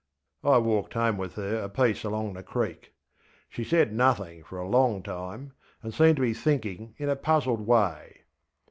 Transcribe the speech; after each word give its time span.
ŌĆÖ 0.43 0.53
I 0.55 0.57
walked 0.57 0.93
home 0.95 1.15
with 1.19 1.35
her 1.35 1.59
a 1.61 1.69
piece 1.69 2.03
along 2.03 2.33
the 2.33 2.41
creek. 2.41 2.95
She 3.49 3.63
said 3.63 3.93
nothing 3.93 4.43
for 4.43 4.57
a 4.57 4.67
long 4.67 5.03
time, 5.03 5.53
and 5.83 5.93
seemed 5.93 6.15
to 6.15 6.23
be 6.23 6.33
thinking 6.33 6.95
in 6.97 7.07
a 7.07 7.15
puzzled 7.15 7.67
way. 7.67 8.21